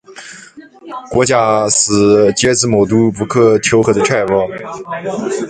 [1.11, 4.49] 国家是阶级矛盾不可调和的产物